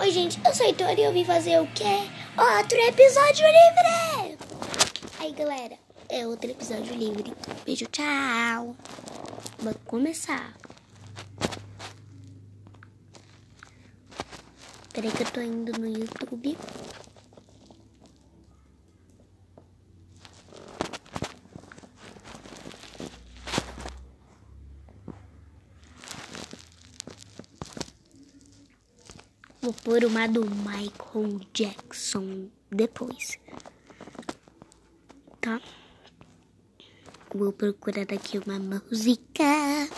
[0.00, 1.84] Oi, gente, eu sou Heitor e eu vim fazer o quê?
[2.36, 4.38] Outro episódio livre!
[5.20, 5.78] Aí, galera,
[6.08, 7.32] é outro episódio livre.
[7.64, 8.74] Beijo, tchau!
[9.56, 10.52] Vou começar.
[14.92, 16.58] Peraí que eu tô indo no YouTube.
[29.64, 33.38] Vou pôr uma do Michael Jackson depois.
[35.40, 35.58] Tá?
[37.34, 39.88] Vou procurar aqui uma música.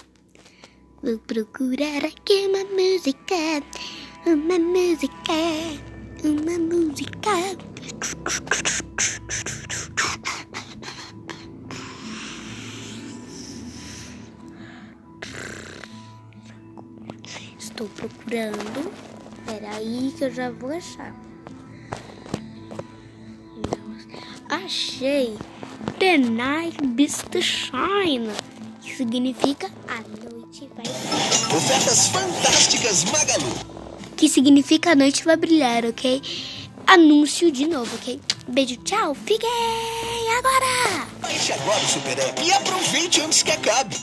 [1.03, 3.35] Vou procurar aqui uma música.
[4.25, 5.56] Uma música.
[20.27, 21.15] Eu já vou achar.
[24.49, 25.37] Achei.
[25.99, 28.31] The night beats the shine.
[28.81, 31.57] Que significa a noite vai brilhar.
[31.57, 33.53] Ofertas fantásticas Magalu.
[34.17, 36.21] Que significa a noite vai brilhar, ok?
[36.87, 38.21] Anúncio de novo, ok?
[38.49, 39.15] Beijo, tchau.
[39.15, 39.49] Fiquem
[40.39, 41.07] agora.
[41.21, 43.97] Baixe agora o Super App e aproveite antes que acabe.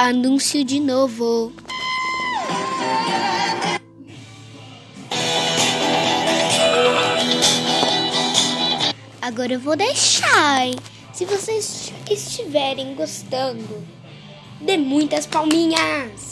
[0.00, 1.52] Anúncio de novo.
[9.20, 10.68] Agora eu vou deixar?
[11.12, 13.84] Se vocês estiverem gostando,
[14.60, 16.27] dê muitas palminhas.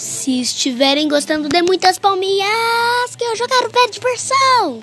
[0.00, 4.82] Se estiverem gostando, dê muitas palminhas, que eu já quero pé de diversão.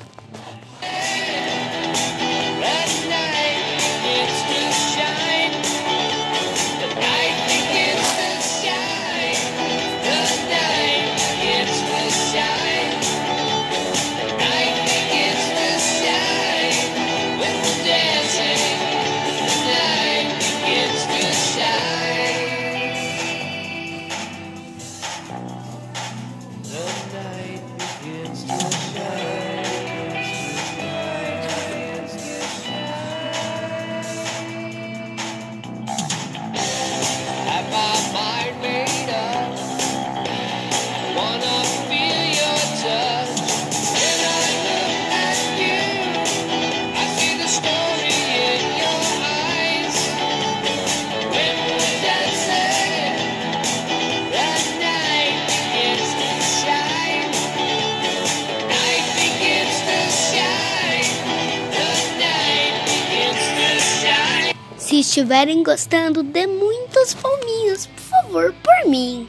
[64.92, 69.26] Se estiverem gostando, dê muitos palminhos, por favor, por mim.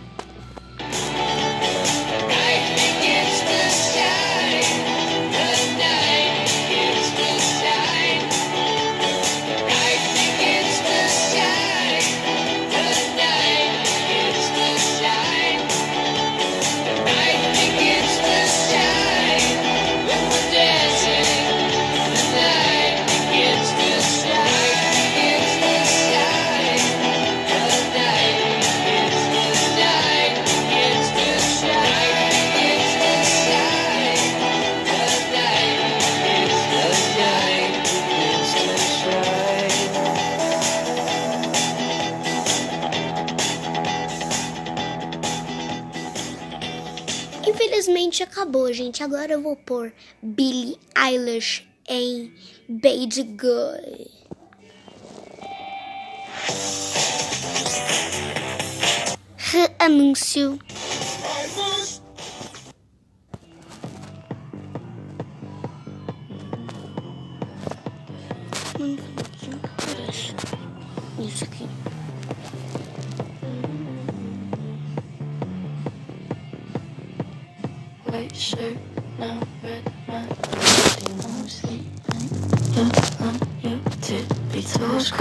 [48.23, 49.03] acabou, gente.
[49.03, 49.93] Agora eu vou pôr
[50.23, 52.33] Billie Eilish em
[52.69, 54.09] Bad Girl.
[59.37, 60.59] Reanúncio.
[82.73, 82.89] Jestem
[83.21, 83.33] na
[83.71, 85.13] you to be so już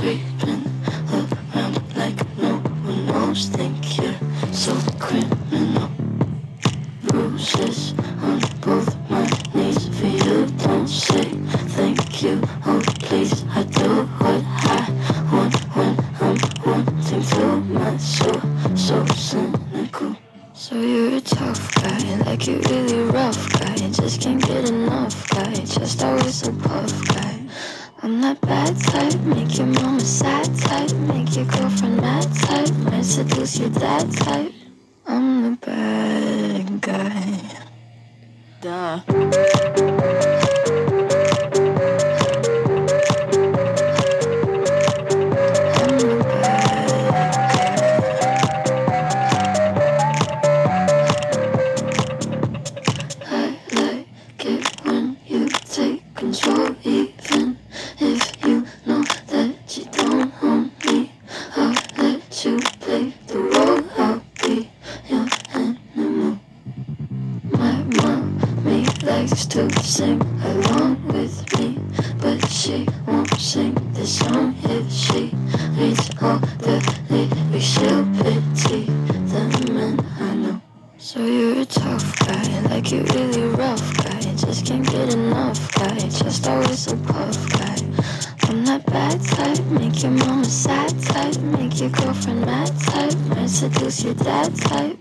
[86.82, 87.76] so puff guy,
[88.50, 93.52] I'm that bad type, make your mama sad type, make your girlfriend mad type, might
[93.52, 95.01] seduce your dad type.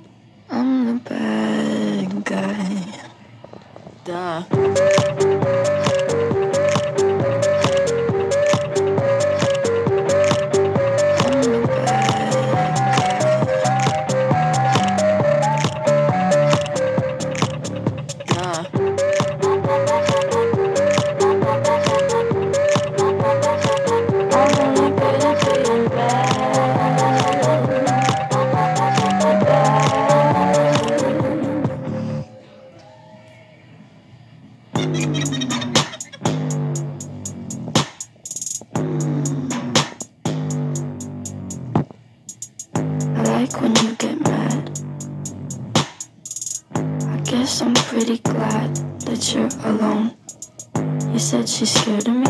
[51.31, 52.27] said she's scared of me.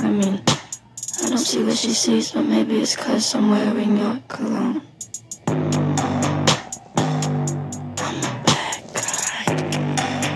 [0.00, 0.42] I mean,
[1.22, 4.82] I don't see what she sees, but maybe it's cause I'm wearing your cologne.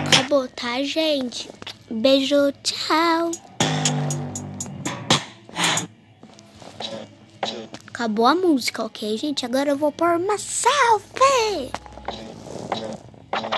[0.07, 1.49] Acabou, tá, gente?
[1.91, 3.31] Beijo, tchau.
[7.89, 9.45] Acabou a música, ok, gente?
[9.45, 11.69] Agora eu vou pôr uma selfie.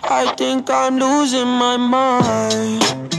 [0.09, 3.18] I think I'm losing my mind.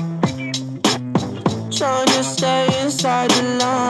[1.81, 3.90] trying to stay inside the line.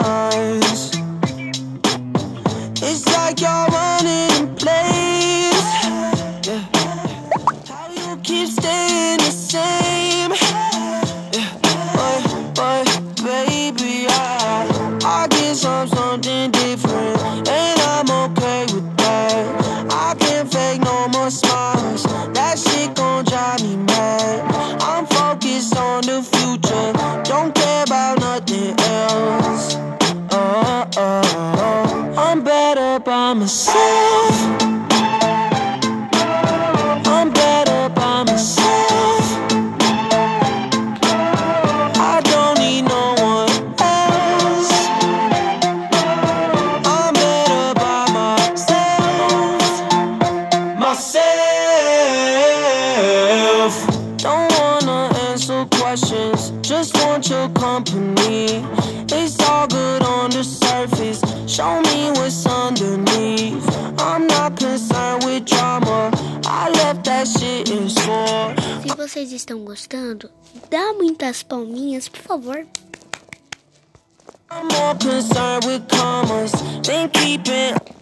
[71.30, 72.66] as palminhas, por favor?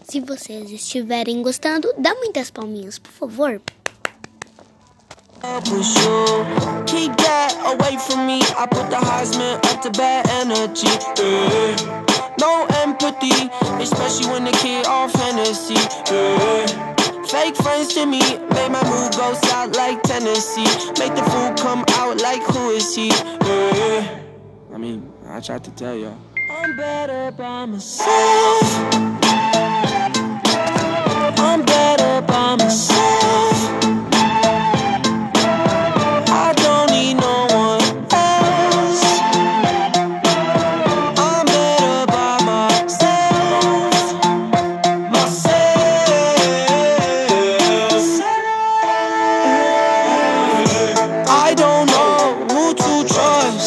[0.04, 3.60] Se vocês estiverem gostando, dá muitas palminhas, por favor.
[12.40, 13.50] No empathy,
[13.82, 15.74] especially when the kid off Hennessy.
[17.28, 20.64] Fake friends to me, made my mood go south like Tennessee.
[20.98, 23.08] Make the food come out like who is he?
[23.08, 24.20] Yeah.
[24.72, 26.16] I mean, I tried to tell y'all.
[26.50, 28.62] I'm better by myself.
[31.38, 34.17] I'm better by myself.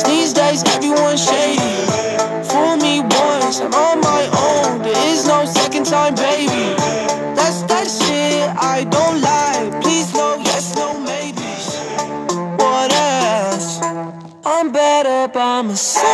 [0.02, 1.60] much these days, everyone shady.
[2.48, 4.82] Fool me once, I'm on my own.
[4.82, 6.76] There is no second time, baby.
[7.36, 9.80] That's that shit, I don't lie.
[9.82, 11.42] Please, no, yes, no, maybe.
[12.58, 13.82] What else?
[14.46, 16.11] I'm better by myself.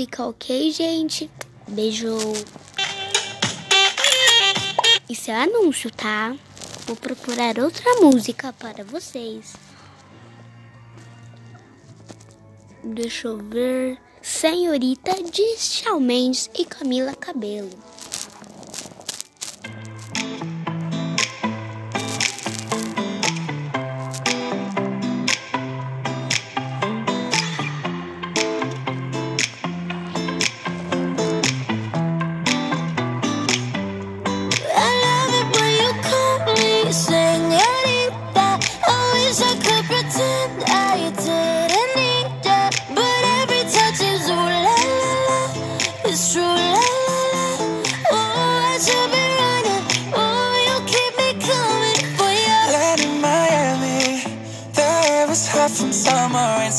[0.00, 1.30] música, ok, gente?
[1.68, 2.16] Beijo.
[5.08, 6.34] Isso é anúncio, tá?
[6.86, 9.52] Vou procurar outra música para vocês.
[12.82, 13.98] Deixa eu ver.
[14.22, 17.70] Senhorita de Shawn Mendes e Camila Cabelo.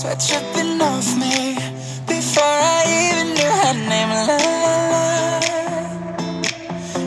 [0.02, 1.54] Sweat dripping off me
[2.08, 4.10] before I even knew her name.
[4.10, 5.06] La la la.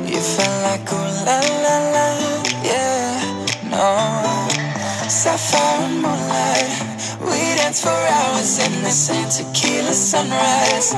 [0.06, 2.06] You felt like oh la la la.
[2.62, 3.18] Yeah,
[3.72, 3.88] no.
[5.08, 6.70] Sapphire and moonlight.
[7.18, 10.94] We danced for hours in the sand, tequila sunrise.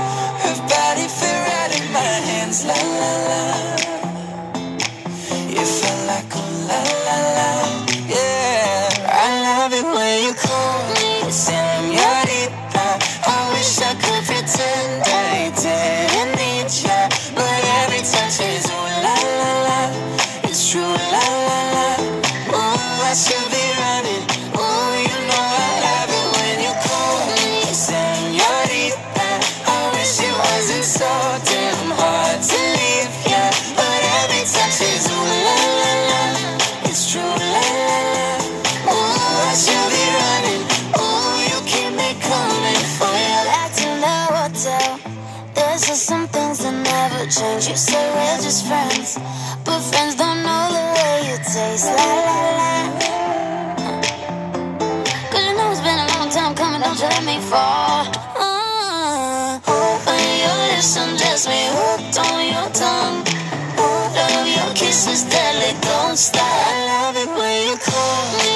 [65.83, 66.43] don't stop.
[66.43, 68.56] I love it when you call me.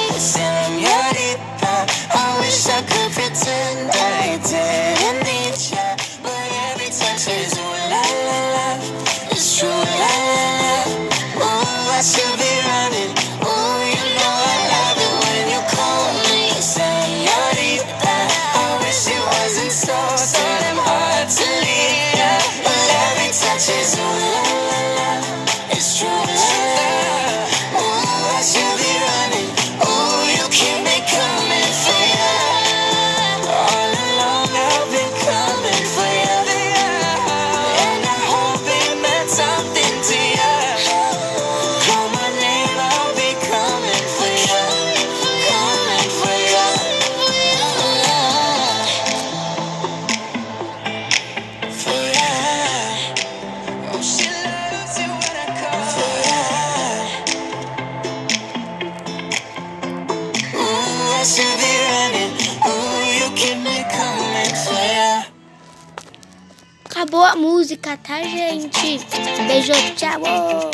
[69.60, 70.70] Beijo, tchau.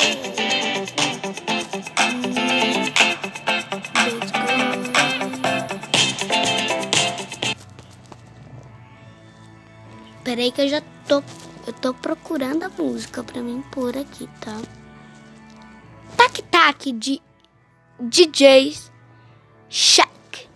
[10.22, 11.20] Peraí que eu já tô.
[11.66, 14.56] Eu tô procurando a música pra mim pôr aqui, tá?
[16.16, 17.20] Tac Tac de
[17.98, 18.92] DJs
[19.68, 20.48] Shaq.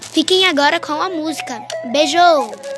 [0.00, 1.64] Fiquem agora com a música.
[1.92, 2.77] Beijo!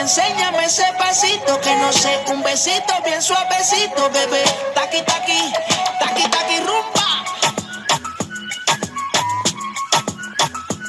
[0.00, 4.42] enséñame ese pasito que no sé, un besito bien suavecito, bebé.
[4.74, 5.52] Taqui taqui,
[6.00, 7.08] taqui taqui rumba.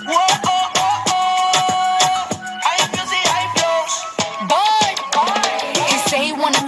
[0.07, 0.41] Whoa,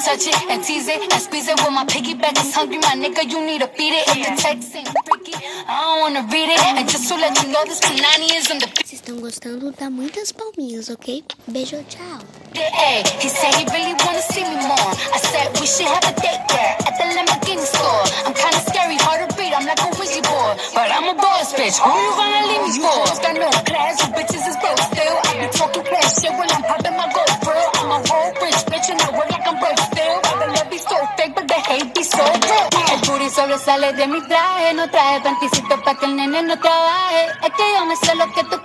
[0.04, 1.60] touch it and tease it and squeeze it.
[1.64, 4.08] When my piggyback is hungry, my nigga, you need to feed it.
[4.10, 5.34] If the text ain't freaky,
[5.68, 6.60] I don't wanna read it.
[6.60, 8.68] And just to let you know, this Panani is on the
[9.04, 9.74] estão gostando?
[9.78, 11.24] Dá muitas palminhas, ok?
[11.48, 12.20] Beijo, tchau.
[12.56, 14.92] Hey, he said he really wanna see me more.
[15.12, 18.04] I said we should have a date there at the Lamborghini store.
[18.26, 20.56] I'm kinda scary, hard to read, I'm like a Ouija board.
[20.74, 23.04] But I'm a boss bitch, who you gonna leave me for?
[23.20, 25.16] Got no class, you bitches is broke still.
[25.28, 27.60] I be talking cash shit when I'm popping my gold bro.
[27.84, 30.16] I'm a whole rich bitch and I work like I'm broke still.
[30.24, 32.68] The love be so fake, but the hate be so real.
[32.94, 37.24] El booty sobresale de mi traje, no traje panticito pa' que el nene no trabaje.
[37.44, 38.58] Es que yo me sé lo que tú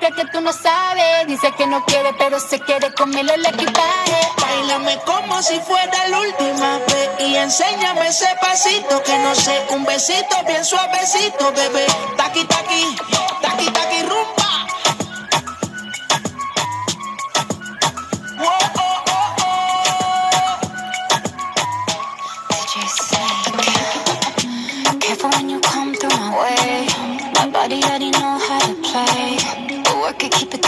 [1.27, 4.29] Dice que no quiere, pero se quiere comerle el equipaje.
[4.41, 9.85] Bailame como si fuera la última vez y enséñame ese pasito que no sé, un
[9.85, 11.85] besito bien suavecito, bebé.
[12.17, 12.97] Taqui taqui,
[13.43, 14.78] taqui taqui rumba.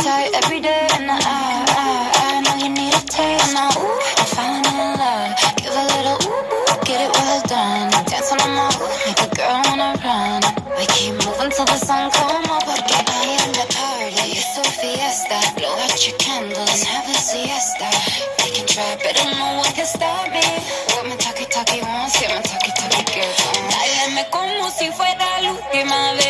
[0.02, 0.86] Tight every day.
[0.96, 1.88] And I, I,
[2.24, 3.52] I know you need a taste.
[3.54, 5.30] Now, I'm falling in love.
[5.60, 7.90] Give a little ooh, ooh, get it well done.
[8.08, 10.40] Dance on my ooh, make a girl wanna run.
[10.76, 12.64] We keep moving till the sun come up.
[12.64, 14.36] Porque I am the party.
[14.36, 15.38] It's a fiesta.
[15.56, 17.88] Blow out your candles and have a siesta.
[18.40, 20.44] They can try, but no one can stop me.
[20.96, 23.34] With my talkie talkie once, get my talkie talkie girl.
[23.70, 26.29] Dáleme como si fuera la última vez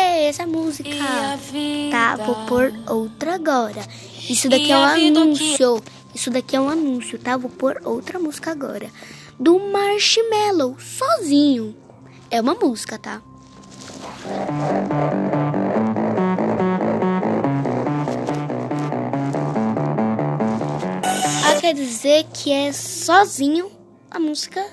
[0.31, 0.89] Essa música.
[1.91, 3.85] Tá, vou pôr outra agora.
[4.29, 5.83] Isso daqui é um anúncio.
[6.15, 7.35] Isso daqui é um anúncio, tá?
[7.35, 8.89] Vou pôr outra música agora.
[9.37, 11.75] Do Marshmallow, sozinho.
[12.29, 13.21] É uma música, tá?
[21.43, 23.69] Ah, quer dizer que é sozinho
[24.09, 24.65] a música.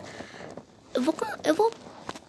[0.94, 1.14] Eu vou.
[1.42, 1.72] Eu vou.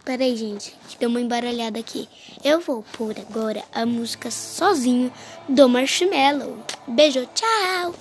[0.09, 2.09] Peraí, gente, que deu uma embaralhada aqui.
[2.43, 5.13] Eu vou pôr agora a música sozinho
[5.47, 6.57] do Marshmallow.
[6.87, 7.93] Beijo, tchau!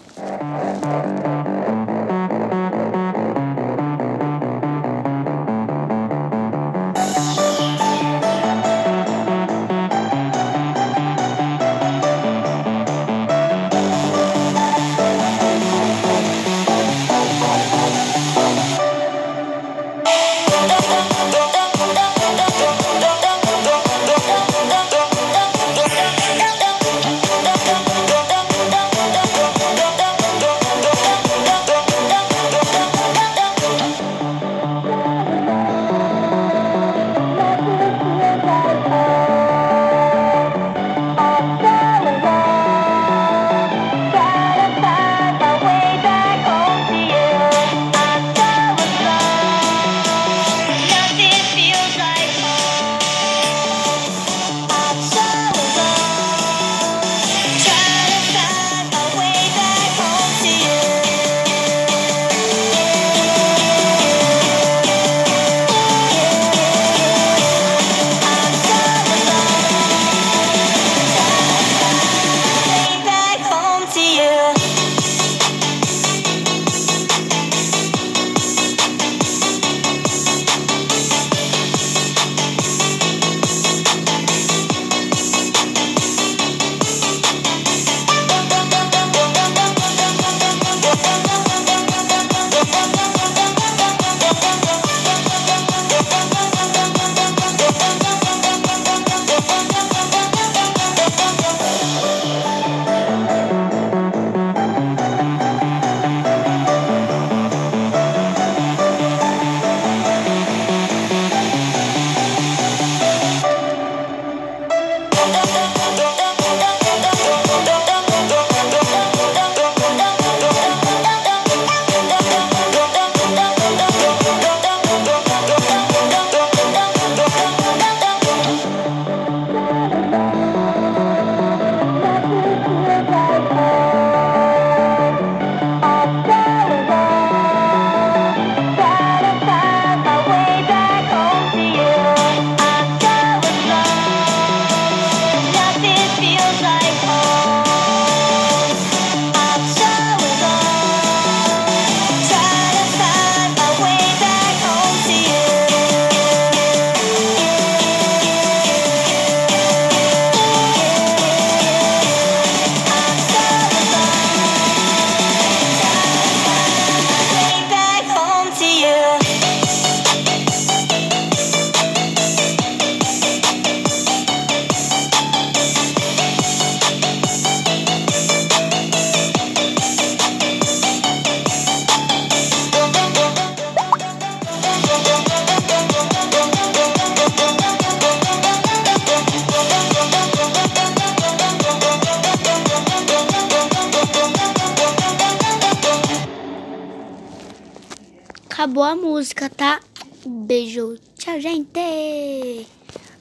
[198.69, 199.81] Acabou a música, tá?
[200.27, 200.99] Beijo.
[201.17, 202.67] Tchau, gente.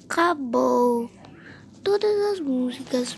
[0.03, 1.09] Acabou.
[1.81, 3.15] Todas as músicas.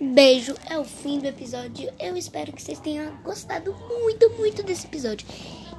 [0.00, 0.56] Beijo.
[0.68, 1.92] É o fim do episódio.
[2.00, 5.24] Eu espero que vocês tenham gostado muito, muito desse episódio.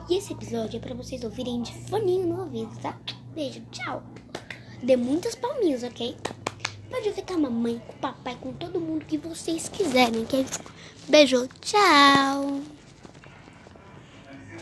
[0.10, 2.98] E esse episódio é pra vocês ouvirem de foninho no ouvido, tá?
[3.34, 3.62] Beijo.
[3.72, 4.02] Tchau.
[4.82, 6.16] Dê muitas palminhas, ok?
[6.90, 10.46] Pode ver com a mamãe, com o papai, com todo mundo que vocês quiserem, ok?
[11.10, 11.50] Beijo.
[11.60, 12.62] Tchau.